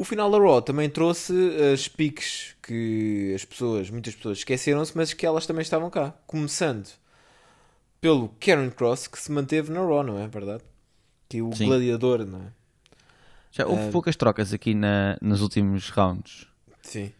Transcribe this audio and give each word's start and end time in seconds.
O 0.00 0.04
final 0.04 0.30
da 0.30 0.38
Raw 0.38 0.62
também 0.62 0.88
trouxe 0.88 1.34
as 1.74 1.86
piques 1.86 2.56
que 2.62 3.32
as 3.34 3.44
pessoas, 3.44 3.90
muitas 3.90 4.14
pessoas 4.14 4.38
esqueceram-se, 4.38 4.96
mas 4.96 5.12
que 5.12 5.26
elas 5.26 5.46
também 5.46 5.60
estavam 5.60 5.90
cá. 5.90 6.14
Começando 6.26 6.88
pelo 8.00 8.30
Karen 8.40 8.70
Cross, 8.70 9.06
que 9.08 9.18
se 9.20 9.30
manteve 9.30 9.70
na 9.70 9.80
Raw, 9.80 10.02
não 10.02 10.18
é 10.18 10.26
verdade? 10.26 10.62
Que 11.28 11.38
é 11.38 11.42
o 11.42 11.52
Sim. 11.52 11.66
gladiador, 11.66 12.24
não 12.24 12.38
é? 12.40 12.52
Já 13.52 13.66
houve 13.66 13.88
Ah. 13.88 13.90
poucas 13.92 14.16
trocas 14.16 14.54
aqui 14.54 14.72
na, 14.74 15.18
nos 15.20 15.42
últimos 15.42 15.90
rounds. 15.90 16.46
Sim. 16.82 17.12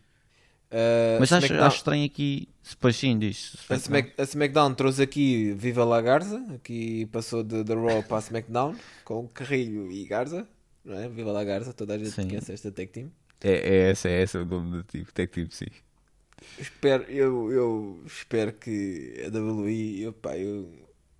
Uh, 0.72 1.18
Mas 1.20 1.32
acho, 1.32 1.46
SmackDown- 1.46 1.66
acho 1.66 1.76
estranho 1.76 2.06
aqui. 2.06 2.48
Depois 2.70 2.96
sim, 2.96 3.18
diz. 3.18 3.56
A, 3.68 3.74
Smack- 3.74 4.14
a 4.16 4.22
SmackDown 4.22 4.72
trouxe 4.74 5.02
aqui 5.02 5.52
Viva 5.52 5.84
La 5.84 6.00
Garza, 6.00 6.42
aqui 6.54 7.04
passou 7.12 7.42
da 7.42 7.74
Raw 7.74 8.02
para 8.04 8.16
a 8.16 8.20
SmackDown, 8.20 8.74
com 9.04 9.26
Carrilho 9.28 9.90
e 9.92 10.04
Garza, 10.06 10.46
não 10.84 10.98
é? 10.98 11.08
Viva 11.08 11.32
La 11.32 11.44
Garza, 11.44 11.72
toda 11.72 11.94
a 11.94 11.98
gente 11.98 12.10
Sim. 12.10 12.28
conhece 12.28 12.52
esta 12.52 12.70
tag 12.70 12.90
team. 12.90 13.10
É, 13.42 13.52
é 13.52 13.90
essa, 13.90 14.08
é 14.08 14.22
essa 14.22 14.40
o 14.40 14.44
nome 14.44 14.70
do 14.78 14.82
tipo, 14.82 15.12
tech 15.12 15.32
tipo, 15.32 15.54
sim. 15.54 15.66
Espero, 16.58 17.04
eu, 17.04 17.52
eu 17.52 18.02
espero 18.06 18.52
que 18.52 19.22
a 19.24 19.28
WWE, 19.28 20.02
eu, 20.02 20.12
pá, 20.12 20.36
eu 20.36 20.70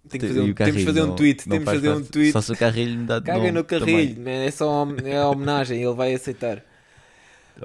tenho 0.08 0.20
que 0.22 0.28
fazer 0.28 0.40
um, 0.40 0.44
temos 0.44 0.54
Carrilho 0.54 0.86
fazer 0.86 1.02
um 1.02 1.14
tweet, 1.14 1.48
não 1.48 1.56
temos 1.56 1.64
faz 1.64 1.78
fazer 1.80 1.92
um 1.94 2.04
tweet. 2.04 2.32
Só 2.32 2.40
se 2.40 2.52
o 2.52 2.56
Carrilho 2.56 2.98
me 3.00 3.06
dá 3.06 3.18
de 3.18 3.26
Caga 3.26 3.52
no. 3.52 3.64
Carrilho, 3.64 4.28
é 4.28 4.50
só 4.50 4.84
hom- 4.84 4.96
é 5.04 5.16
a 5.16 5.28
homenagem, 5.28 5.82
ele 5.82 5.94
vai 5.94 6.14
aceitar. 6.14 6.64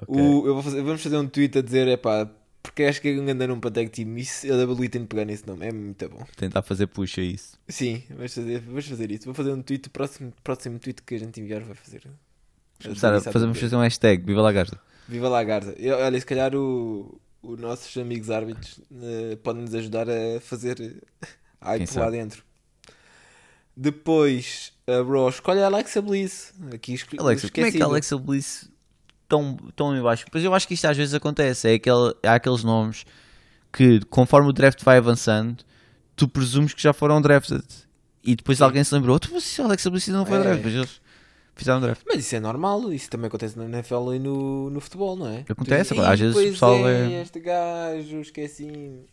Ok. 0.08 0.22
O, 0.22 0.46
eu 0.46 0.54
vou 0.56 0.62
fazer, 0.62 0.82
vamos 0.82 1.02
fazer 1.02 1.16
um 1.18 1.26
tweet 1.28 1.58
a 1.58 1.62
dizer, 1.62 1.88
é 1.88 1.96
pá, 1.96 2.30
porque 2.66 2.84
acho 2.84 3.00
que 3.00 3.18
um 3.20 3.30
anda 3.30 3.46
num 3.48 3.60
tag 3.60 3.90
team, 3.90 4.18
isso, 4.18 4.52
a 4.52 4.58
WWE 4.58 4.90
tem 4.90 5.02
de 5.02 5.08
pegar 5.08 5.24
nesse 5.24 5.48
nome, 5.48 5.68
é 5.68 5.72
muito 5.72 6.10
bom. 6.10 6.26
Tentar 6.36 6.64
fazer 6.64 6.88
puxa 6.88 7.22
isso. 7.22 7.58
Sim, 7.68 8.04
vamos 8.10 8.34
fazer, 8.34 8.60
vamos 8.60 8.88
fazer 8.88 9.12
isso. 9.12 9.26
Vou 9.26 9.34
fazer 9.34 9.54
um 9.54 9.62
tweet, 9.62 9.88
o 9.88 9.92
próximo, 9.92 10.34
próximo 10.44 10.80
tweet 10.80 11.02
que 11.04 11.16
a 11.16 11.20
gente 11.20 11.40
enviar 11.40 11.62
vai 11.62 11.76
fazer. 11.76 12.04
Começar 12.82 13.14
a 13.14 13.22
fazer, 13.22 13.40
vamos 13.40 13.60
fazer 13.60 13.76
um 13.76 13.82
hashtag, 13.82 14.26
Viva 14.26 14.42
la 14.42 14.52
Garza. 14.52 14.80
Viva 15.08 15.30
lá, 15.30 15.44
Garza. 15.44 15.76
E, 15.78 15.90
Olha, 15.90 16.20
se 16.20 16.26
calhar 16.26 16.56
o, 16.56 17.20
os 17.42 17.60
nossos 17.60 17.96
amigos 17.98 18.32
árbitros 18.32 18.82
eh, 18.92 19.38
podem 19.44 19.62
nos 19.62 19.76
ajudar 19.76 20.08
a 20.10 20.40
fazer 20.42 21.04
hype 21.62 21.96
lá 21.96 22.10
dentro. 22.10 22.44
Depois, 23.78 24.74
a 24.88 25.02
Raw 25.04 25.30
escolhe 25.30 25.60
a 25.60 25.68
Alexa 25.68 26.02
Bliss. 26.02 26.54
Aqui 26.74 26.98
Alexa, 27.18 27.50
como 27.50 27.68
é 27.68 27.72
que 27.72 27.82
a 27.82 27.86
Alexa 27.86 28.18
Bliss 28.18 28.70
tão, 29.28 29.56
tão 29.76 29.96
em 29.96 30.02
baixo? 30.02 30.26
Pois 30.32 30.44
eu 30.44 30.54
acho 30.54 30.68
que 30.68 30.74
isto 30.74 30.86
às 30.86 30.96
vezes 30.98 31.14
acontece. 31.14 31.70
É 31.70 31.74
aquele, 31.76 32.14
há 32.24 32.36
aqueles 32.36 32.64
nomes 32.64 33.06
que, 33.72 34.00
conforme 34.06 34.50
o 34.50 34.54
draft 34.54 34.84
vai 34.84 34.98
avançando, 34.98 35.64
tu 36.16 36.28
presumes 36.28 36.74
que 36.74 36.82
já 36.82 36.94
foram 36.94 37.22
drafted. 37.22 37.64
E 38.24 38.36
depois 38.36 38.62
alguém 38.62 38.84
se 38.84 38.94
lembrou, 38.94 39.20
tu, 39.20 39.30
mas 39.34 39.60
a 39.60 39.64
Alexa 39.64 39.90
Bliss 39.90 40.08
não 40.08 40.26
foi 40.26 40.38
É. 40.38 40.42
draft. 40.42 40.62
Mas 40.64 40.74
eles 40.74 41.02
fizeram 41.56 41.80
draft. 41.82 42.02
Mas 42.08 42.18
isso 42.26 42.36
é 42.36 42.40
normal, 42.40 42.92
isso 42.92 43.10
também 43.10 43.28
acontece 43.28 43.58
na 43.58 43.66
NFL 43.66 44.14
e 44.16 44.20
no, 44.20 44.70
no 44.72 44.80
futebol, 44.80 45.16
não 45.16 45.28
é? 45.28 45.46
Acontece, 45.48 45.94
Tu 45.94 46.02
às 46.02 46.20
"Ih, 46.20 46.24
vezes 46.24 46.36
o 46.36 46.52
pessoal 46.52 46.88
é, 46.90 47.14
é- 47.14 47.22
este 47.22 47.40
gajo, 47.40 48.20
esqueci. 48.22 49.06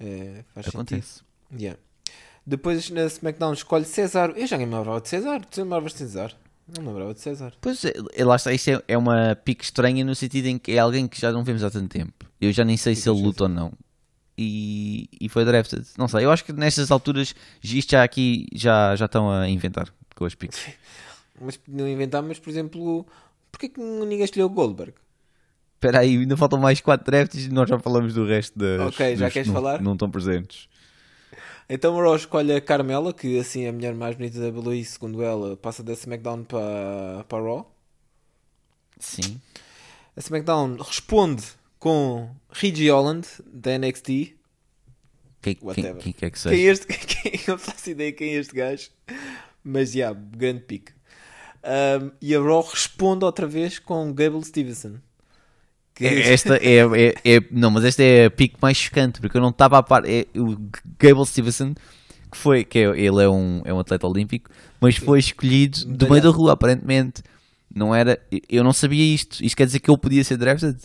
É, 0.00 0.44
faz 0.54 0.66
sentido. 0.66 0.68
Acontece. 0.80 1.22
Yeah. 1.58 1.78
Depois 2.46 2.88
na 2.90 3.04
SmackDown 3.04 3.52
escolhe 3.52 3.84
César. 3.84 4.32
Eu 4.36 4.46
já 4.46 4.56
nem 4.56 4.66
me 4.66 4.74
lembrava 4.74 5.00
de 5.00 5.08
César. 5.08 5.44
Tu 5.44 5.60
lembravas 5.60 5.92
de 5.92 5.98
César? 5.98 6.34
Não 6.76 6.82
me 6.82 6.88
lembrava 6.88 7.14
de 7.14 7.20
César. 7.20 7.52
Pois 7.60 7.82
é, 7.84 7.92
lá 8.24 8.36
está, 8.36 8.52
isto 8.52 8.68
é, 8.70 8.82
é 8.88 8.98
uma 8.98 9.34
pique 9.36 9.64
estranha 9.64 10.04
no 10.04 10.14
sentido 10.14 10.46
em 10.46 10.58
que 10.58 10.72
é 10.72 10.78
alguém 10.78 11.08
que 11.08 11.20
já 11.20 11.32
não 11.32 11.42
vemos 11.42 11.64
há 11.64 11.70
tanto 11.70 11.88
tempo. 11.88 12.12
Eu 12.40 12.52
já 12.52 12.64
nem 12.64 12.76
sei 12.76 12.94
se 12.94 13.08
ele 13.08 13.20
luta 13.22 13.44
ou 13.44 13.48
não. 13.48 13.72
E, 14.36 15.08
e 15.20 15.28
foi 15.28 15.44
drafted. 15.44 15.84
Não 15.96 16.06
sei, 16.06 16.24
eu 16.24 16.30
acho 16.30 16.44
que 16.44 16.52
nestas 16.52 16.90
alturas 16.90 17.34
isto 17.62 17.90
já 17.90 18.04
aqui 18.04 18.46
já, 18.54 18.94
já 18.94 19.06
estão 19.06 19.30
a 19.30 19.48
inventar 19.48 19.88
com 20.14 20.24
as 20.24 20.34
piques. 20.34 20.64
Mas 21.40 21.58
não 21.66 21.88
inventámos, 21.88 22.38
por 22.38 22.50
exemplo, 22.50 23.06
porquê 23.50 23.68
que 23.68 23.80
ninguém 23.80 24.22
escolheu 24.24 24.46
o 24.46 24.50
Goldberg? 24.50 24.92
Espera 25.74 26.00
aí, 26.00 26.16
ainda 26.18 26.36
faltam 26.36 26.58
mais 26.58 26.80
4 26.80 27.04
drafts 27.04 27.46
e 27.46 27.48
nós 27.50 27.68
já 27.68 27.78
falamos 27.78 28.12
do 28.14 28.26
resto 28.26 28.58
das. 28.58 28.80
Ok, 28.88 29.16
já 29.16 29.30
queres 29.30 29.48
que 29.48 29.54
não- 29.54 29.60
falar? 29.60 29.80
Não 29.80 29.92
estão 29.94 30.10
presentes. 30.10 30.68
Então 31.68 31.94
o 31.94 32.00
Raw 32.02 32.16
escolhe 32.16 32.52
a 32.54 32.60
Carmela, 32.60 33.12
que 33.12 33.38
assim 33.38 33.64
é 33.64 33.68
a 33.68 33.72
mulher 33.72 33.94
mais 33.94 34.16
bonita 34.16 34.38
da 34.40 34.48
WWE, 34.48 34.84
segundo 34.84 35.22
ela, 35.22 35.56
passa 35.56 35.82
da 35.82 35.92
SmackDown 35.92 36.44
para, 36.44 37.24
para 37.28 37.38
a 37.38 37.42
Raw. 37.42 37.74
Sim. 38.98 39.40
A 40.16 40.20
SmackDown 40.20 40.76
responde 40.76 41.44
com 41.78 42.30
Reggie 42.50 42.90
Holland, 42.90 43.26
da 43.46 43.78
NXT. 43.78 44.06
Quem, 45.40 45.54
quem, 45.54 45.94
quem 45.98 46.12
quer 46.12 46.30
que 46.30 46.42
Quem 46.48 46.66
é 46.66 46.74
seja. 46.74 46.84
este? 46.84 46.86
Quem, 47.06 47.32
eu 47.46 47.52
não 47.52 47.58
faço 47.58 47.90
ideia 47.90 48.12
quem 48.12 48.34
é 48.34 48.38
este 48.40 48.54
gajo. 48.54 48.90
Mas, 49.62 49.92
já, 49.92 50.12
grande 50.12 50.60
pique. 50.62 50.92
Um, 51.62 52.10
e 52.20 52.34
a 52.34 52.40
Raw 52.40 52.62
responde 52.62 53.24
outra 53.24 53.46
vez 53.46 53.78
com 53.78 54.12
Gable 54.12 54.44
Stevenson. 54.44 54.96
É- 56.00 56.32
Esta 56.32 56.56
é, 56.56 56.76
é, 56.78 57.14
é- 57.36 57.40
Não, 57.50 57.70
mas 57.70 57.84
esta 57.84 58.02
é 58.02 58.26
a 58.26 58.30
pique 58.30 58.56
mais 58.60 58.76
chocante, 58.76 59.20
porque 59.20 59.36
eu 59.36 59.40
não 59.40 59.50
estava 59.50 59.78
a 59.78 59.82
par. 59.82 60.04
É 60.06 60.26
o 60.36 60.56
Gable 60.98 61.26
Stevenson, 61.26 61.74
que 62.30 62.36
foi. 62.36 62.64
Que 62.64 62.78
é, 62.80 62.82
ele 63.00 63.22
é 63.22 63.28
um, 63.28 63.62
é 63.64 63.72
um 63.72 63.78
atleta 63.78 64.06
olímpico, 64.06 64.50
mas 64.80 64.96
foi 64.96 65.18
escolhido 65.18 65.84
do 65.86 66.08
meio 66.10 66.22
da 66.22 66.30
rua, 66.30 66.52
aparentemente. 66.52 67.22
Não 67.74 67.94
era. 67.94 68.18
Eu 68.48 68.62
não 68.64 68.72
sabia 68.72 69.04
isto. 69.14 69.42
Isto 69.44 69.56
quer 69.56 69.66
dizer 69.66 69.80
que 69.80 69.90
ele 69.90 69.98
podia 69.98 70.24
ser 70.24 70.36
drafted? 70.36 70.78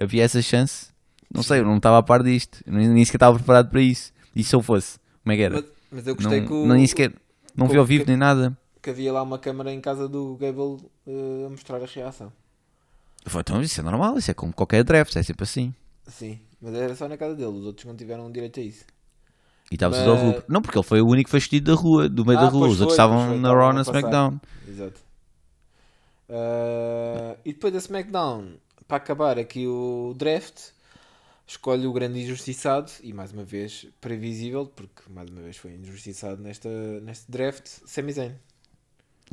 Havia 0.00 0.24
essa 0.24 0.40
chance? 0.42 0.86
Não 1.32 1.42
sei, 1.42 1.60
eu 1.60 1.64
não 1.64 1.76
estava 1.76 1.98
a 1.98 2.02
par 2.02 2.22
disto. 2.22 2.58
Eu 2.66 2.72
Nem, 2.72 2.88
nem 2.88 3.04
sequer 3.04 3.16
estava 3.18 3.36
preparado 3.36 3.70
para 3.70 3.80
isso. 3.80 4.12
E 4.34 4.42
se 4.42 4.54
eu 4.54 4.62
fosse? 4.62 4.98
Como 5.22 5.32
é 5.32 5.36
que 5.36 5.42
era? 5.42 5.54
mas, 5.56 5.64
mas 5.92 6.06
eu 6.06 6.14
gostei 6.16 6.40
não, 6.40 6.46
que, 6.46 6.52
o- 6.52 6.66
não, 6.66 6.74
nem 6.76 6.86
sequer. 6.86 7.12
Não 7.56 7.68
vi 7.68 7.76
ao 7.76 7.84
vivo 7.84 8.04
que- 8.04 8.10
nem 8.10 8.16
nada. 8.16 8.56
que 8.82 8.90
havia 8.90 9.12
lá 9.12 9.22
uma 9.22 9.38
câmara 9.38 9.72
em 9.72 9.80
casa 9.80 10.08
do 10.08 10.36
Gable 10.36 10.78
eh, 11.06 11.44
a 11.46 11.50
mostrar 11.50 11.76
a 11.82 11.86
reação. 11.86 12.32
Então 13.26 13.60
isso 13.62 13.80
é 13.80 13.82
normal, 13.84 14.18
isso 14.18 14.30
é 14.30 14.34
como 14.34 14.52
qualquer 14.52 14.82
draft, 14.84 15.14
é 15.16 15.22
sempre 15.22 15.44
assim. 15.44 15.74
Sim, 16.06 16.40
mas 16.60 16.74
era 16.74 16.94
só 16.96 17.08
na 17.08 17.16
casa 17.16 17.34
dele, 17.36 17.48
os 17.50 17.64
outros 17.66 17.86
não 17.86 17.94
tiveram 17.96 18.30
direito 18.30 18.58
a 18.60 18.62
isso. 18.62 18.84
E 19.70 19.74
estava 19.74 19.96
Mas- 19.96 20.08
à 20.08 20.14
rua. 20.14 20.44
Não, 20.48 20.60
porque 20.60 20.76
ele 20.76 20.84
foi 20.86 21.00
o 21.00 21.06
único 21.06 21.26
que 21.26 21.30
foi 21.30 21.38
escolhido 21.38 21.72
da 21.74 21.80
rua, 21.80 22.08
do 22.08 22.24
meio 22.26 22.38
Ah, 22.38 22.42
da 22.42 22.48
rua. 22.48 22.66
Os 22.66 22.80
outros 22.80 22.94
estavam 22.94 23.38
na 23.38 23.52
Raw 23.54 23.72
na. 23.72 23.82
SmackDown. 23.82 24.40
Exato. 24.66 25.00
Ah, 26.28 27.36
e 27.44 27.52
depois 27.52 27.72
da 27.72 27.78
SmackDown, 27.78 28.54
para 28.86 28.96
acabar 28.96 29.38
aqui 29.38 29.66
o 29.66 30.14
draft, 30.16 30.70
escolhe 31.46 31.86
o 31.86 31.92
grande 31.92 32.20
injustiçado 32.20 32.90
e 33.02 33.12
mais 33.12 33.32
uma 33.32 33.44
vez 33.44 33.86
previsível, 34.00 34.66
porque 34.66 35.02
mais 35.08 35.30
uma 35.30 35.40
vez 35.42 35.56
foi 35.56 35.72
injustiçado 35.74 36.42
nesta, 36.42 36.68
neste 37.02 37.30
draft, 37.30 37.66
Sami 37.86 38.12
Zayn. 38.12 38.32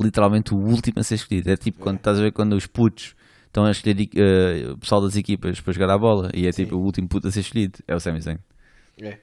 Literalmente 0.00 0.54
o 0.54 0.56
último 0.58 1.00
a 1.00 1.02
ser 1.02 1.16
escolhido. 1.16 1.50
É 1.50 1.56
tipo 1.56 1.80
quando 1.80 1.96
estás 1.98 2.18
a 2.18 2.22
ver 2.22 2.32
quando 2.32 2.52
os 2.54 2.66
putos 2.66 3.16
estão 3.48 3.64
a 3.64 3.70
escolher 3.70 4.08
eh, 4.14 4.70
o 4.70 4.78
pessoal 4.78 5.00
das 5.02 5.16
equipas 5.16 5.60
para 5.60 5.72
jogar 5.72 5.90
a 5.90 5.98
bola 5.98 6.30
e 6.34 6.46
é 6.46 6.52
Sim. 6.52 6.64
tipo 6.64 6.76
o 6.76 6.80
último 6.82 7.08
puto 7.08 7.28
a 7.28 7.30
ser 7.32 7.40
escolhido. 7.40 7.78
É 7.88 7.94
o 7.94 8.00
Sami 8.00 8.20
Zayn. 8.20 8.38
É. 9.00 9.18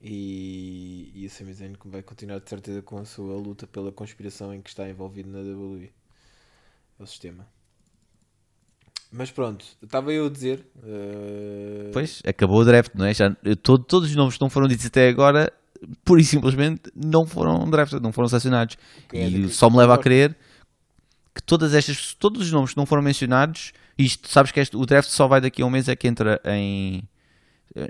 E, 0.00 1.10
e 1.14 1.26
o 1.26 1.30
Sami 1.30 1.52
Zayn 1.52 1.72
vai 1.86 2.02
continuar 2.02 2.38
de 2.40 2.48
certeza 2.48 2.80
com 2.82 2.98
a 2.98 3.04
sua 3.04 3.34
luta 3.36 3.66
pela 3.66 3.90
conspiração 3.92 4.54
em 4.54 4.60
que 4.62 4.70
está 4.70 4.88
envolvido 4.88 5.28
na 5.30 5.38
WWE. 5.38 5.90
É 6.98 7.02
o 7.02 7.06
sistema. 7.06 7.46
Mas 9.10 9.30
pronto, 9.30 9.64
estava 9.82 10.12
eu 10.12 10.26
a 10.26 10.30
dizer. 10.30 10.66
eh, 10.84 11.90
Pois, 11.92 12.20
acabou 12.26 12.60
o 12.60 12.64
draft, 12.64 12.92
não 12.94 13.06
é? 13.06 13.14
Já, 13.14 13.34
todo- 13.62 13.82
todos 13.84 14.10
os 14.10 14.16
nomes 14.16 14.34
que 14.34 14.40
não 14.40 14.50
foram 14.50 14.68
ditos 14.68 14.84
até 14.84 15.08
agora, 15.08 15.50
pura 16.04 16.20
e 16.20 16.24
simplesmente, 16.24 16.82
não 16.94 17.26
foram 17.26 17.68
drafted, 17.70 18.02
não 18.02 18.12
foram 18.12 18.28
selecionados. 18.28 18.76
É 19.12 19.26
e 19.28 19.42
daqui 19.42 19.54
só 19.54 19.70
me 19.70 19.78
leva 19.78 19.94
a 19.94 19.96
concordo. 19.96 20.02
crer 20.02 20.36
que 21.38 21.42
todas 21.44 21.72
estas, 21.72 22.12
todos 22.14 22.42
os 22.42 22.52
nomes 22.52 22.72
que 22.72 22.76
não 22.76 22.84
foram 22.84 23.00
mencionados, 23.02 23.72
isto, 23.96 24.28
sabes 24.28 24.50
que 24.52 24.58
este- 24.60 24.76
o 24.76 24.84
draft 24.84 25.08
só 25.08 25.26
vai 25.28 25.40
daqui 25.40 25.62
a 25.62 25.66
um 25.66 25.70
mês, 25.70 25.88
é 25.88 25.94
que 25.96 26.06
entra 26.08 26.40
em. 26.44 27.02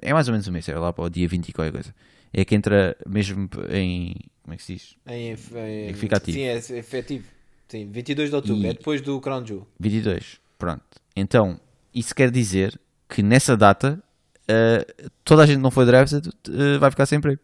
É 0.02 0.12
mais 0.12 0.28
ou 0.28 0.32
menos 0.32 0.46
um 0.46 0.52
mês, 0.52 0.68
é 0.68 0.78
lá 0.78 0.92
para 0.92 1.04
o 1.04 1.08
dia 1.08 1.26
20 1.26 1.48
e 1.48 1.52
qualquer 1.52 1.72
coisa. 1.72 1.94
É 2.32 2.44
que 2.44 2.54
entra 2.54 2.94
mesmo 3.06 3.48
em. 3.70 4.14
Como 4.42 4.52
é 4.54 4.56
que 4.56 4.62
se 4.62 4.74
diz? 4.74 4.96
Em, 5.06 5.30
em- 5.32 5.88
É 5.88 5.92
que 5.92 5.98
fica 5.98 6.16
ativo. 6.18 6.36
Sim, 6.36 6.42
é 6.44 6.56
efetivo. 6.78 7.24
Sim, 7.68 7.90
22 7.90 8.28
de 8.30 8.36
outubro, 8.36 8.62
E- 8.66 8.70
é 8.70 8.72
depois 8.74 9.00
do 9.00 9.18
Crown 9.20 9.44
Jewel. 9.46 9.66
22. 9.80 10.38
Pronto. 10.58 10.82
Então, 11.16 11.58
isso 11.94 12.14
quer 12.14 12.30
dizer 12.30 12.78
que 13.08 13.22
nessa 13.22 13.56
data 13.56 14.02
eh, 14.46 14.86
toda 15.24 15.42
a 15.42 15.46
gente 15.46 15.56
que 15.56 15.62
não 15.62 15.70
foi 15.70 15.84
drafted 15.86 16.28
eh, 16.48 16.78
vai 16.78 16.90
ficar 16.90 17.06
sem 17.06 17.18
emprego. 17.18 17.40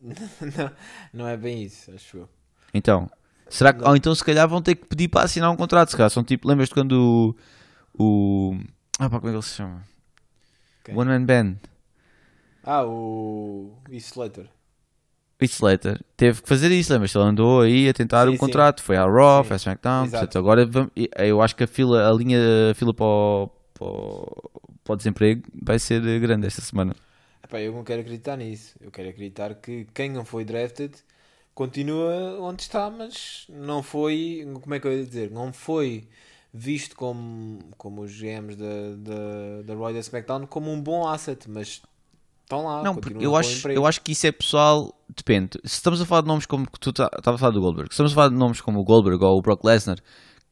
não, 0.02 0.70
não 1.12 1.28
é 1.28 1.36
bem 1.36 1.62
isso, 1.62 1.90
acho 1.92 2.18
eu. 2.18 2.28
Então, 2.72 3.10
será 3.50 3.72
que. 3.72 3.82
Ou 3.84 3.96
então 3.96 4.14
se 4.14 4.24
calhar 4.24 4.48
vão 4.48 4.62
ter 4.62 4.74
que 4.76 4.86
pedir 4.86 5.08
para 5.08 5.24
assinar 5.24 5.50
um 5.50 5.56
contrato. 5.56 5.90
Se 5.90 5.96
calhar 5.96 6.10
são 6.10 6.24
tipo. 6.24 6.48
Lembras-te 6.48 6.74
quando 6.74 7.36
o. 7.98 8.52
o 8.52 8.58
ah, 8.98 9.10
pá, 9.10 9.18
como 9.20 9.28
é 9.28 9.32
que 9.32 9.36
ele 9.36 9.42
se 9.42 9.54
chama? 9.56 9.84
Quem? 10.84 10.98
One 10.98 11.08
Man 11.08 11.24
Band. 11.26 11.60
Ah, 12.62 12.84
o. 12.86 13.72
Isso 13.90 14.10
Slater. 14.12 14.48
Slater 15.40 16.00
teve 16.16 16.42
que 16.42 16.48
fazer 16.48 16.70
isso, 16.72 16.92
lembras? 16.92 17.14
Ele 17.14 17.24
andou 17.24 17.60
aí 17.62 17.88
a 17.88 17.94
tentar 17.94 18.28
Sim, 18.28 18.28
um 18.28 18.36
sim. 18.36 18.36
contrato, 18.36 18.82
foi 18.82 18.96
à 18.96 19.04
Raw, 19.06 19.44
foi 19.44 19.54
à 19.54 19.56
SmackDown. 19.58 20.10
Portanto, 20.10 20.36
agora 20.38 20.66
vamos- 20.66 20.90
eu 21.16 21.40
acho 21.40 21.54
que 21.54 21.62
a 21.64 21.66
fila, 21.66 22.08
a 22.08 22.12
linha 22.12 22.38
a 22.72 22.74
fila 22.74 22.92
para 22.92 23.04
o, 23.06 23.48
para, 23.74 23.86
o, 23.86 24.50
para 24.82 24.92
o 24.94 24.96
desemprego 24.96 25.42
vai 25.62 25.78
ser 25.78 26.00
grande 26.20 26.46
esta 26.46 26.60
semana. 26.60 26.94
Epá, 27.42 27.60
eu 27.60 27.72
não 27.72 27.84
quero 27.84 28.00
acreditar 28.02 28.36
nisso. 28.36 28.76
Eu 28.80 28.90
quero 28.90 29.08
acreditar 29.08 29.54
que 29.56 29.86
quem 29.94 30.10
não 30.10 30.24
foi 30.24 30.44
drafted 30.44 30.94
continua 31.58 32.38
onde 32.40 32.62
está, 32.62 32.88
mas 32.88 33.44
não 33.48 33.82
foi, 33.82 34.46
como 34.62 34.74
é 34.74 34.78
que 34.78 34.86
eu 34.86 34.96
ia 34.96 35.04
dizer, 35.04 35.28
não 35.32 35.52
foi 35.52 36.06
visto 36.54 36.94
como, 36.94 37.58
como 37.76 38.02
os 38.02 38.12
GMs 38.12 38.56
da, 38.56 38.64
da, 38.96 39.62
da 39.64 39.74
Roy 39.74 39.92
da 39.92 39.98
SmackDown 39.98 40.46
como 40.46 40.70
um 40.70 40.80
bom 40.80 41.04
asset, 41.08 41.50
mas 41.50 41.82
estão 42.44 42.64
lá. 42.64 42.84
Não, 42.84 42.94
porque 42.94 43.24
eu 43.26 43.34
acho, 43.34 43.68
eu 43.68 43.84
acho 43.84 44.00
que 44.00 44.12
isso 44.12 44.24
é 44.28 44.30
pessoal. 44.30 44.94
Depende. 45.16 45.58
Se 45.64 45.74
estamos 45.74 46.00
a 46.00 46.06
falar 46.06 46.20
de 46.20 46.28
nomes 46.28 46.46
como 46.46 46.64
que 46.70 46.78
tu 46.78 46.92
tá- 46.92 47.10
estavas 47.18 47.38
a 47.38 47.40
falar 47.40 47.52
do 47.52 47.60
Goldberg, 47.60 47.88
se 47.90 47.94
estamos 47.94 48.12
a 48.12 48.14
falar 48.14 48.28
de 48.28 48.36
nomes 48.36 48.60
como 48.60 48.78
o 48.78 48.84
Goldberg 48.84 49.22
ou 49.24 49.36
o 49.36 49.42
Brock 49.42 49.64
Lesnar, 49.64 49.98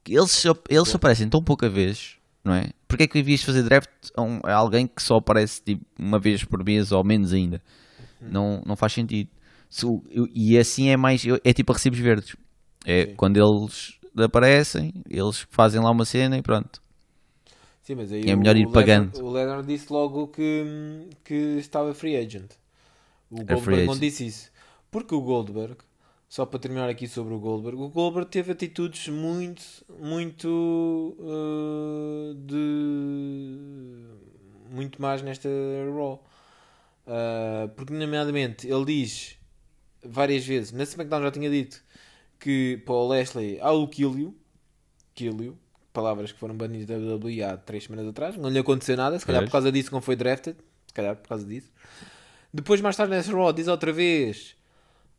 eles, 0.09 0.45
eles 0.69 0.95
aparecem 0.95 1.29
tão 1.29 1.41
pouca 1.41 1.69
vez, 1.69 2.17
não 2.43 2.53
é? 2.53 2.71
Porque 2.89 3.05
é 3.05 3.07
que 3.07 3.15
devias 3.15 3.43
fazer 3.45 3.63
draft 3.63 3.89
a, 4.17 4.23
um- 4.23 4.41
a 4.43 4.53
alguém 4.55 4.89
que 4.89 5.01
só 5.03 5.19
aparece 5.19 5.63
tipo, 5.63 5.85
uma 5.97 6.19
vez 6.19 6.43
por 6.43 6.65
mês 6.65 6.91
ou 6.91 7.05
menos 7.05 7.33
ainda? 7.33 7.63
Uhum. 8.21 8.29
Não, 8.29 8.63
não 8.67 8.77
faz 8.77 8.93
sentido. 8.93 9.31
Eu- 10.11 10.29
e 10.35 10.59
assim 10.59 10.89
é 10.89 10.97
mais. 10.97 11.25
É 11.45 11.53
tipo 11.53 11.73
a 11.73 11.75
recibos 11.75 11.99
verdes. 11.99 12.37
É 12.85 13.07
Sim. 13.07 13.15
quando 13.17 13.37
eles 13.37 13.99
aparecem, 14.17 14.93
eles 15.09 15.47
fazem 15.51 15.81
lá 15.81 15.91
uma 15.91 16.05
cena 16.05 16.39
e 16.39 16.43
pronto. 16.43 16.81
Sim, 17.83 17.95
mas 17.97 18.11
aí 18.11 18.23
É 18.29 18.35
melhor 18.35 18.57
ir 18.57 18.69
pagando. 18.71 19.17
O 19.23 19.31
Leonard 19.31 19.67
disse 19.67 19.93
logo 19.93 20.29
que, 20.29 21.09
que 21.25 21.35
estava 21.59 21.95
free 21.95 22.17
agent. 22.17 22.51
O 23.31 23.37
free 23.37 23.47
Goldberg 23.47 23.87
não 23.87 23.99
disse 23.99 24.27
isso. 24.27 24.51
Porque 24.91 25.15
o 25.15 25.21
Goldberg, 25.21 25.77
só 26.29 26.45
para 26.47 26.59
terminar 26.59 26.89
aqui 26.89 27.07
sobre 27.07 27.35
o 27.35 27.39
Goldberg, 27.39 27.81
o 27.81 27.89
Goldberg 27.89 28.29
teve 28.31 28.53
atitudes 28.53 29.09
muito, 29.09 29.63
muito 30.01 31.17
uh, 31.21 32.35
de 32.35 34.17
muito 34.71 35.01
mais 35.01 35.23
nesta 35.23 35.49
Raw. 35.95 36.25
Uh, 37.07 37.69
porque, 37.77 37.93
nomeadamente, 37.93 38.67
ele 38.67 38.85
diz 38.85 39.37
várias 40.09 40.45
vezes, 40.45 40.73
na 40.73 40.83
SmackDown 40.83 41.23
já 41.23 41.31
tinha 41.31 41.51
dito 41.51 41.83
que 42.39 42.83
para 42.85 42.95
o 42.95 43.09
Leslie, 43.09 43.59
ah, 43.61 43.73
o 43.73 43.89
kill 43.89 44.19
you, 44.19 44.35
kill 45.15 45.43
you, 45.43 45.59
palavras 45.93 46.33
que 46.33 46.39
foram 46.39 46.55
banidas 46.55 46.87
da 46.87 47.15
WWE 47.15 47.43
há 47.43 47.57
3 47.57 47.85
semanas 47.85 48.09
atrás, 48.09 48.37
não 48.37 48.51
lhe 48.51 48.59
aconteceu 48.59 48.97
nada, 48.97 49.19
se 49.19 49.25
calhar 49.25 49.45
por 49.45 49.51
causa 49.51 49.73
disso 49.73 49.91
não 49.93 50.01
foi 50.01 50.17
drafted, 50.17 50.57
se 50.87 50.93
calhar 50.93 51.17
por 51.17 51.29
causa 51.29 51.45
disso. 51.45 51.71
Depois, 52.53 52.81
mais 52.81 52.97
tarde 52.97 53.13
nessa 53.13 53.33
Raw, 53.33 53.53
diz 53.53 53.69
outra 53.69 53.93
vez, 53.93 54.57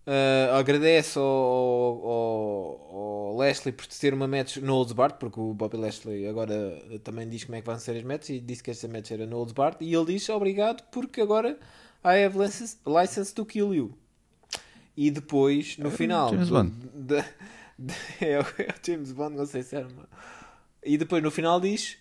ah, 0.06 0.58
agradece 0.58 1.20
ao, 1.20 1.26
ao, 1.26 2.96
ao 2.96 3.38
Leslie 3.38 3.74
por 3.74 3.86
ter 3.88 4.14
uma 4.14 4.28
match 4.28 4.58
no 4.58 4.76
Olds 4.76 4.94
Bart, 4.94 5.18
porque 5.20 5.40
o 5.40 5.54
Bobby 5.54 5.78
Lashley 5.78 6.28
agora 6.28 6.82
também 7.04 7.28
diz 7.28 7.44
como 7.44 7.56
é 7.58 7.62
que 7.62 7.68
vão 7.68 7.78
ser 7.78 7.98
as 7.98 8.04
matches 8.04 8.30
e 8.30 8.40
disse 8.40 8.64
que 8.64 8.72
esta 8.72 8.88
match 8.88 9.12
era 9.12 9.26
no 9.26 9.38
Olds 9.38 9.54
Bart, 9.54 9.78
e 9.82 9.94
ele 9.94 10.14
diz 10.14 10.30
obrigado 10.30 10.84
porque 10.92 11.22
agora 11.22 11.60
I 12.06 12.24
have 12.24 12.38
license, 12.38 12.78
license 12.86 13.34
to 13.34 13.46
kill 13.46 13.74
you. 13.74 13.98
E 14.98 15.12
depois, 15.12 15.78
no 15.78 15.92
final, 15.92 16.30
James 16.32 16.50
Bond. 16.50 16.74
da- 16.94 17.24
da- 17.78 17.94
é, 18.20 18.40
o, 18.40 18.42
é 18.58 18.68
o 18.72 18.86
James 18.86 19.12
Bond, 19.12 19.36
não 19.38 19.46
sei 19.46 19.62
se 19.64 19.76
era 19.76 19.88
uma... 19.88 20.10
E 20.84 20.98
depois 20.98 21.22
no 21.22 21.30
final 21.30 21.62
diz 21.62 21.98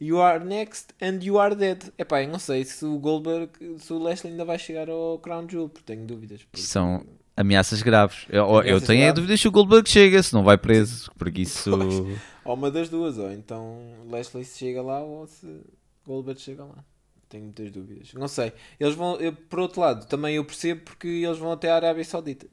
You 0.00 0.20
are 0.20 0.44
next 0.44 0.88
and 1.00 1.20
you 1.22 1.38
are 1.38 1.54
dead. 1.54 1.84
Epá, 1.96 2.22
eu 2.22 2.28
não 2.28 2.38
sei 2.38 2.64
se 2.64 2.84
o 2.84 2.98
Goldberg, 2.98 3.50
se 3.78 3.92
o 3.92 4.02
Leslie 4.02 4.32
ainda 4.32 4.44
vai 4.44 4.58
chegar 4.58 4.90
ao 4.90 5.18
Crown 5.20 5.48
Jewel, 5.48 5.68
porque 5.68 5.84
tenho 5.86 6.04
dúvidas. 6.06 6.42
porque- 6.42 6.60
São 6.66 7.06
ameaças 7.36 7.80
graves. 7.80 8.26
Eu, 8.28 8.42
eu 8.44 8.56
Ameaças 8.58 8.86
tenho 8.88 9.00
a 9.00 9.04
graves. 9.06 9.14
dúvida 9.22 9.36
se 9.38 9.48
o 9.48 9.52
Goldberg 9.52 9.88
chega, 9.88 10.22
se 10.22 10.34
não 10.34 10.42
vai 10.42 10.58
preso, 10.58 11.10
porque 11.16 11.42
isso. 11.42 11.70
Ou 12.44 12.54
uma 12.54 12.70
das 12.70 12.88
duas, 12.90 13.16
ou 13.18 13.30
então 13.32 13.78
Leslie 14.10 14.44
se 14.44 14.58
chega 14.58 14.82
lá 14.82 15.00
ou 15.00 15.26
se 15.26 15.46
Goldberg 16.04 16.40
chega 16.40 16.64
lá. 16.64 16.84
Tenho 17.34 17.46
muitas 17.46 17.72
dúvidas. 17.72 18.14
Não 18.14 18.28
sei. 18.28 18.52
Eles 18.78 18.94
vão, 18.94 19.16
eu, 19.16 19.34
por 19.34 19.58
outro 19.58 19.80
lado, 19.80 20.06
também 20.06 20.36
eu 20.36 20.44
percebo 20.44 20.82
porque 20.82 21.08
eles 21.08 21.36
vão 21.36 21.50
até 21.50 21.68
a 21.68 21.74
Arábia 21.74 22.04
Saudita. 22.04 22.46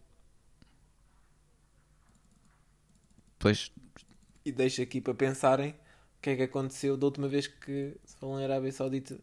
Pois, 3.37 3.71
E 4.43 4.51
deixo 4.51 4.81
aqui 4.81 4.99
para 4.99 5.13
pensarem 5.13 5.69
o 5.69 5.75
que 6.19 6.31
é 6.31 6.35
que 6.35 6.41
aconteceu 6.41 6.97
da 6.97 7.05
última 7.05 7.27
vez 7.27 7.45
que 7.45 7.95
se 8.03 8.15
falou 8.17 8.39
em 8.39 8.43
Arábia 8.43 8.71
Saudita. 8.71 9.19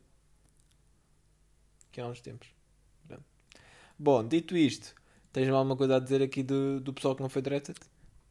Que 1.91 2.01
há 2.01 2.07
uns 2.07 2.21
tempos. 2.21 2.47
Pronto. 3.09 3.25
Bom, 3.99 4.29
dito 4.29 4.57
isto, 4.57 4.95
tens 5.33 5.49
alguma 5.49 5.77
coisa 5.77 5.97
a 5.97 5.99
dizer 5.99 6.23
aqui 6.23 6.45
do, 6.45 6.81
do 6.81 6.95
pessoal 6.95 7.17
que 7.17 7.23
não 7.23 7.29
foi 7.29 7.43
drafted? 7.43 7.81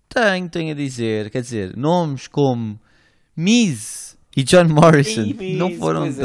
tenho, 0.08 0.50
tenho 0.50 0.72
a 0.72 0.76
dizer. 0.76 1.30
Quer 1.30 1.42
dizer, 1.42 1.76
nomes 1.76 2.26
como 2.26 2.80
Miz 3.36 4.18
e 4.38 4.46
John 4.46 4.70
Morrison 4.70 5.26
Miz, 5.26 5.58
não 5.58 5.74
foram 5.74 6.04
pois 6.04 6.20
é. 6.20 6.24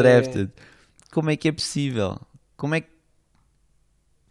Como 1.13 1.31
é 1.31 1.37
que 1.37 1.47
é 1.47 1.53
possível? 1.53 2.19
Como 2.57 2.75
é 2.75 2.81
que, 2.81 2.89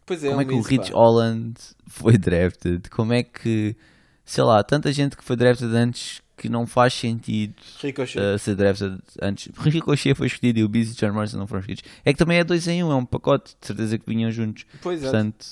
Pois 0.04 0.22
é, 0.22 0.28
como 0.28 0.40
é 0.40 0.44
que 0.44 0.52
o 0.52 0.60
Rich 0.60 0.90
pá. 0.90 0.98
Holland 0.98 1.54
foi 1.86 2.18
drafted? 2.18 2.90
Como 2.90 3.12
é 3.12 3.22
que, 3.22 3.76
sei 4.24 4.44
lá, 4.44 4.62
tanta 4.62 4.92
gente 4.92 5.16
que 5.16 5.24
foi 5.24 5.36
drafted 5.36 5.74
antes 5.74 6.20
que 6.36 6.48
não 6.48 6.66
faz 6.66 6.92
sentido 6.92 7.54
uh, 7.56 8.38
ser 8.38 8.56
drafted 8.56 8.98
antes. 9.20 9.48
Ricochet 9.56 10.14
foi 10.16 10.26
escolhido 10.26 10.58
e 10.58 10.64
o 10.64 10.68
Biz 10.68 10.92
e 10.92 10.96
John 10.96 11.12
Morrison 11.12 11.38
não 11.38 11.46
foram 11.46 11.60
escolhidos. 11.60 11.84
É 12.04 12.12
que 12.12 12.18
também 12.18 12.38
é 12.38 12.42
dois 12.42 12.66
em 12.66 12.82
um, 12.82 12.90
é 12.90 12.96
um 12.96 13.04
pacote, 13.04 13.54
de 13.60 13.64
certeza 13.64 13.96
que 13.96 14.04
vinham 14.06 14.28
juntos. 14.32 14.66
pois 14.82 14.98
é, 15.00 15.02
Portanto, 15.04 15.46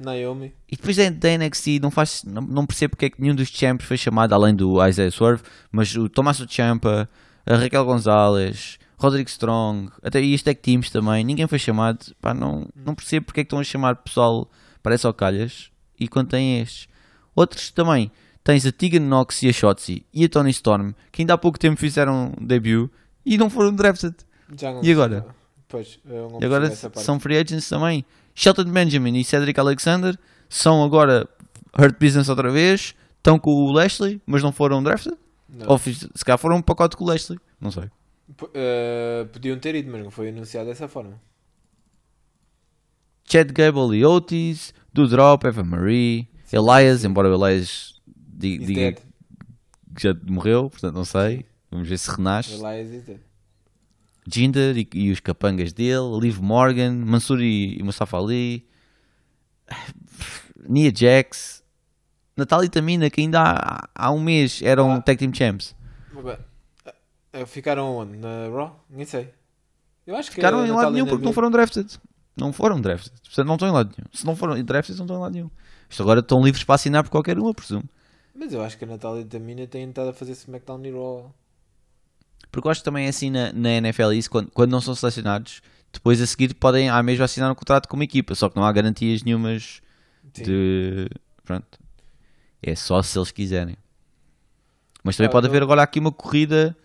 Naomi. 0.00 0.54
e 0.70 0.76
depois 0.76 0.96
da 0.96 1.10
da 1.10 1.38
NXT 1.38 1.78
não, 1.80 1.90
faz, 1.90 2.24
não, 2.24 2.40
não 2.40 2.64
percebo 2.64 2.92
porque 2.92 3.04
é 3.04 3.10
que 3.10 3.20
nenhum 3.20 3.34
dos 3.34 3.48
champs 3.48 3.86
foi 3.86 3.98
chamado, 3.98 4.32
além 4.32 4.54
do 4.54 4.82
Isaiah 4.86 5.10
Swerve, 5.10 5.42
mas 5.70 5.94
o 5.94 6.08
Tommaso 6.08 6.48
Ciampa, 6.48 7.06
a 7.44 7.56
Raquel 7.56 7.84
Gonzalez, 7.84 8.78
Roderick 8.96 9.30
Strong, 9.30 9.90
até 10.02 10.22
e 10.22 10.34
os 10.34 10.42
tech 10.42 10.60
teams 10.60 10.90
também, 10.90 11.24
ninguém 11.24 11.46
foi 11.46 11.58
chamado. 11.58 12.14
Pá, 12.20 12.32
não, 12.32 12.68
não 12.74 12.94
percebo 12.94 13.26
porque 13.26 13.40
é 13.40 13.44
que 13.44 13.46
estão 13.46 13.58
a 13.58 13.64
chamar 13.64 13.96
pessoal, 13.96 14.50
parece 14.82 15.06
ao 15.06 15.14
calhas, 15.14 15.70
e 15.98 16.08
quando 16.08 16.28
tem 16.28 16.60
estes. 16.60 16.88
Outros 17.34 17.70
também, 17.70 18.10
tens 18.42 18.64
a 18.66 18.72
Tegan 18.72 19.00
Nox 19.00 19.42
e 19.42 19.48
a 19.48 19.52
Shotzi 19.52 20.04
e 20.12 20.24
a 20.24 20.28
Tony 20.28 20.50
Storm, 20.50 20.92
que 21.10 21.22
ainda 21.22 21.34
há 21.34 21.38
pouco 21.38 21.58
tempo 21.58 21.76
fizeram 21.80 22.32
debut 22.40 22.90
e 23.24 23.36
não 23.36 23.50
foram 23.50 23.74
drafted. 23.74 24.14
Já 24.58 24.72
não 24.72 24.84
E 24.84 24.92
agora? 24.92 25.26
Pois, 25.66 25.98
E 26.40 26.44
agora 26.44 26.66
essa 26.66 26.90
são 26.96 27.18
free 27.18 27.36
agents 27.36 27.68
também. 27.68 28.04
Shelton 28.34 28.64
Benjamin 28.64 29.16
e 29.18 29.24
Cedric 29.24 29.58
Alexander 29.58 30.16
são 30.48 30.84
agora 30.84 31.28
Hurt 31.76 31.98
Business 31.98 32.28
outra 32.28 32.50
vez. 32.50 32.94
Estão 33.16 33.38
com 33.38 33.50
o 33.50 33.72
Lashley, 33.72 34.20
mas 34.26 34.42
não 34.42 34.52
foram 34.52 34.82
drafted. 34.82 35.16
Não. 35.48 35.66
Ou 35.70 35.78
se 35.78 36.24
calhar 36.24 36.38
foram 36.38 36.56
um 36.56 36.62
pacote 36.62 36.96
com 36.96 37.04
o 37.04 37.06
Lashley. 37.06 37.38
Não 37.60 37.70
sei. 37.70 37.90
Eh, 38.54 39.26
podiam 39.32 39.58
ter 39.58 39.74
ido, 39.74 39.90
mas 39.90 40.02
não 40.02 40.10
foi 40.10 40.28
anunciado 40.30 40.66
dessa 40.68 40.88
forma. 40.88 41.20
Chad 43.30 43.50
Gable 43.52 43.96
e 43.96 44.04
Otis, 44.04 44.72
do 44.92 45.08
Drop, 45.08 45.46
Eva 45.46 45.62
Marie, 45.64 46.28
Elias, 46.52 47.04
embora 47.04 47.28
o 47.28 47.34
Elias 47.34 48.00
diga 48.36 48.92
que 48.92 49.02
já 50.02 50.14
morreu, 50.28 50.70
portanto 50.70 50.94
não 50.94 51.04
sei. 51.04 51.44
Vamos 51.70 51.88
ver 51.88 51.98
se 51.98 52.10
renasce. 52.10 52.54
Elias 52.54 52.90
is 52.90 53.02
dead. 53.04 53.20
Jinder 54.26 54.76
e, 54.78 54.88
e 54.94 55.10
os 55.10 55.20
capangas 55.20 55.72
dele, 55.72 56.18
Liv 56.20 56.38
Morgan, 56.40 56.92
Mansur 56.92 57.40
e, 57.42 57.82
Mustafa 57.82 58.16
Ali, 58.18 58.66
Nia 60.66 60.90
Jax, 60.94 61.62
Natalia 62.36 62.70
Tamina, 62.70 63.10
que 63.10 63.20
ainda 63.20 63.42
há, 63.42 63.88
há 63.94 64.10
um 64.10 64.20
mês 64.20 64.62
eram 64.62 64.92
Ah. 64.92 65.00
Tag 65.02 65.18
Team 65.18 65.32
Champs. 65.34 65.74
Ficaram 67.46 67.96
onde? 67.96 68.16
Na 68.16 68.48
Raw? 68.48 68.84
Nem 68.90 69.04
sei. 69.06 69.30
Eu 70.06 70.16
acho 70.16 70.28
que 70.30 70.36
Ficaram 70.36 70.60
a 70.60 70.66
em 70.68 70.70
lado 70.70 70.90
nenhum 70.92 71.06
porque 71.06 71.24
não 71.24 71.32
foram 71.32 71.50
drafted. 71.50 71.98
Não 72.36 72.52
foram 72.52 72.80
drafted. 72.80 73.12
Portanto, 73.22 73.46
não 73.46 73.54
estão 73.54 73.68
em 73.68 73.72
lado 73.72 73.94
nenhum. 73.96 74.08
Se 74.12 74.26
não 74.26 74.36
foram 74.36 74.62
drafted, 74.62 74.96
não 74.98 75.04
estão 75.06 75.16
em 75.16 75.20
lado 75.20 75.32
nenhum. 75.32 75.50
Isto 75.88 76.02
agora 76.02 76.20
estão 76.20 76.42
livres 76.42 76.64
para 76.64 76.74
assinar 76.74 77.02
por 77.04 77.10
qualquer 77.10 77.38
um, 77.38 77.46
eu 77.46 77.54
presumo. 77.54 77.84
Mas 78.34 78.52
eu 78.52 78.62
acho 78.62 78.76
que 78.76 78.84
a 78.84 78.86
Natália 78.88 79.20
e 79.20 79.24
Tamina 79.24 79.66
têm 79.66 79.88
estado 79.88 80.08
a 80.10 80.12
fazer 80.12 80.32
SmackDown 80.32 80.84
e 80.84 80.90
Raw. 80.90 81.34
Porque 82.50 82.66
eu 82.68 82.70
acho 82.70 82.80
que 82.80 82.84
também 82.84 83.06
é 83.06 83.08
assim 83.08 83.30
na, 83.30 83.52
na 83.52 83.70
NFL 83.70 84.12
isso, 84.12 84.30
quando, 84.30 84.50
quando 84.50 84.70
não 84.70 84.80
são 84.80 84.94
selecionados, 84.94 85.60
depois 85.92 86.20
a 86.20 86.26
seguir 86.26 86.54
podem 86.54 86.88
à 86.88 87.02
mesma 87.02 87.24
assinar 87.24 87.50
um 87.50 87.54
contrato 87.54 87.88
com 87.88 87.96
uma 87.96 88.04
equipa, 88.04 88.34
só 88.34 88.48
que 88.48 88.56
não 88.56 88.64
há 88.64 88.72
garantias 88.72 89.22
nenhumas 89.22 89.80
Sim. 90.34 90.42
de. 90.42 91.08
Pronto. 91.44 91.78
É 92.62 92.74
só 92.74 93.02
se 93.02 93.16
eles 93.18 93.30
quiserem. 93.30 93.76
Mas 95.02 95.16
também 95.16 95.28
Ah, 95.28 95.32
pode 95.32 95.46
eu- 95.46 95.50
haver 95.50 95.62
agora 95.62 95.82
aqui 95.82 95.98
uma 96.00 96.10
corrida 96.12 96.76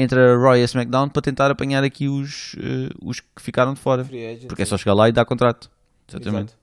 entre 0.00 0.18
a 0.20 0.36
Roy 0.36 0.60
e 0.60 0.64
SmackDown 0.64 1.08
para 1.08 1.22
tentar 1.22 1.50
apanhar 1.50 1.82
aqui 1.82 2.08
os, 2.08 2.54
eh, 2.56 2.88
os 3.02 3.18
que 3.20 3.42
ficaram 3.42 3.74
de 3.74 3.80
fora. 3.80 4.04
Porque 4.46 4.62
é 4.62 4.64
só 4.64 4.78
chegar 4.78 4.94
lá 4.94 5.08
e 5.08 5.12
dar 5.12 5.24
contrato. 5.24 5.70
Exatamente. 6.08 6.54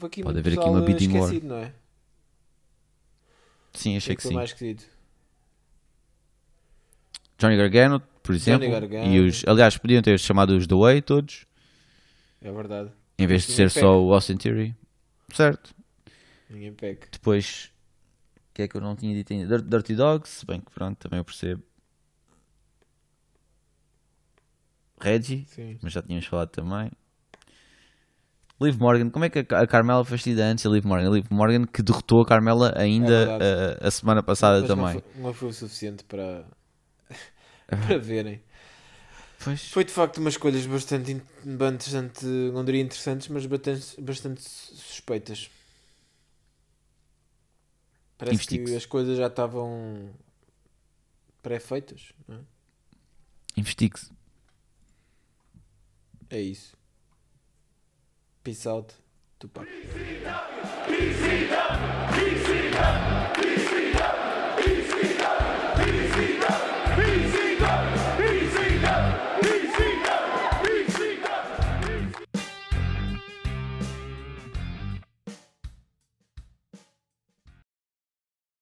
Aqui 0.00 0.22
Pode 0.22 0.38
haver 0.38 0.58
aqui 0.58 0.68
uma 0.68 0.80
bidding 0.80 1.18
war. 1.18 1.32
não 1.42 1.56
é? 1.56 1.72
Sim, 3.72 3.96
achei 3.96 4.14
que 4.14 4.22
foi 4.22 4.30
sim. 4.30 4.34
mais 4.36 4.50
esquecido. 4.50 4.84
Johnny 7.38 7.56
Gargano, 7.56 8.00
por 8.22 8.34
exemplo. 8.34 8.68
Gargano. 8.70 9.06
E 9.12 9.20
os, 9.20 9.44
aliás, 9.46 9.76
podiam 9.76 10.02
ter 10.02 10.18
chamado 10.18 10.56
os 10.56 10.66
The 10.66 10.74
Way 10.74 11.02
todos, 11.02 11.46
É 12.40 12.50
verdade. 12.52 12.90
em 13.18 13.26
vez 13.26 13.42
de 13.42 13.50
Ninguém 13.52 13.68
ser 13.68 13.80
só 13.80 14.00
o 14.02 14.12
Austin 14.12 14.36
Theory. 14.36 14.74
Certo. 15.32 15.74
Ninguém 16.50 16.72
pega. 16.72 17.06
Depois, 17.12 17.70
o 18.36 18.54
que 18.54 18.62
é 18.62 18.68
que 18.68 18.76
eu 18.76 18.80
não 18.80 18.96
tinha 18.96 19.14
dito 19.14 19.32
ainda? 19.32 19.58
Dir- 19.58 19.68
Dirty 19.68 19.94
Dogs, 19.94 20.28
se 20.30 20.46
bem 20.46 20.60
que 20.60 20.70
pronto, 20.72 20.96
também 20.98 21.18
eu 21.18 21.24
percebo. 21.24 21.62
Reggie, 25.00 25.46
Sim. 25.48 25.78
mas 25.82 25.92
já 25.92 26.02
tínhamos 26.02 26.26
falado 26.26 26.50
também. 26.50 26.90
Liv 28.60 28.76
Morgan, 28.78 29.08
como 29.10 29.24
é 29.24 29.30
que 29.30 29.38
a 29.38 29.66
Carmela 29.66 30.04
foi 30.04 30.16
vestida 30.16 30.44
antes 30.44 30.64
da 30.64 30.70
Liv 30.70 30.84
Morgan? 30.84 31.08
A 31.08 31.12
Liv 31.12 31.26
Morgan 31.30 31.64
que 31.64 31.80
derrotou 31.80 32.22
a 32.22 32.26
Carmela 32.26 32.74
ainda 32.76 33.38
É 33.40 33.84
a, 33.84 33.88
a 33.88 33.90
semana 33.90 34.20
passada 34.20 34.60
Mas 34.60 34.68
também. 34.68 34.84
Não 34.84 34.92
foi, 34.92 35.22
não 35.22 35.32
foi 35.32 35.48
o 35.48 35.52
suficiente 35.52 36.02
para, 36.04 36.44
para 37.66 37.98
verem. 37.98 38.42
Pois. 39.44 39.70
Foi 39.70 39.84
de 39.84 39.92
facto 39.92 40.18
umas 40.18 40.34
escolhas 40.34 40.66
bastante, 40.66 41.22
bastante 41.44 42.26
não 42.26 42.64
diria 42.64 42.82
interessantes, 42.82 43.28
mas 43.28 43.46
bastante, 43.46 44.00
bastante 44.00 44.42
suspeitas. 44.42 45.48
Parece 48.18 48.44
que 48.48 48.74
as 48.74 48.84
coisas 48.84 49.16
já 49.16 49.28
estavam 49.28 50.10
pré-feitas. 51.40 52.12
não 52.26 52.38
é? 52.38 52.40
Investigue-se. 53.56 54.17
É 56.30 56.40
isso. 56.40 56.76
Peace 58.44 58.66
out. 58.66 58.94
Tupac. 59.38 59.66
Peace 59.66 60.26
out. 60.26 60.44
Peace 60.86 61.52
out. 61.52 62.14
Peace 62.14 62.76
out. 62.76 63.17